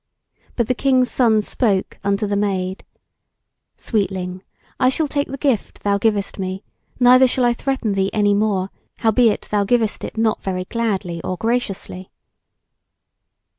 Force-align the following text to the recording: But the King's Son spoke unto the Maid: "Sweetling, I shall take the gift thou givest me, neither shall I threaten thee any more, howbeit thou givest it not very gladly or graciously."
But 0.55 0.65
the 0.67 0.73
King's 0.73 1.11
Son 1.11 1.43
spoke 1.43 1.99
unto 2.03 2.25
the 2.25 2.35
Maid: 2.35 2.83
"Sweetling, 3.77 4.41
I 4.79 4.89
shall 4.89 5.07
take 5.07 5.27
the 5.27 5.37
gift 5.37 5.83
thou 5.83 5.99
givest 5.99 6.39
me, 6.39 6.63
neither 6.99 7.27
shall 7.27 7.45
I 7.45 7.53
threaten 7.53 7.93
thee 7.93 8.09
any 8.11 8.33
more, 8.33 8.71
howbeit 8.97 9.43
thou 9.51 9.63
givest 9.63 10.03
it 10.03 10.17
not 10.17 10.41
very 10.41 10.65
gladly 10.65 11.21
or 11.23 11.37
graciously." 11.37 12.09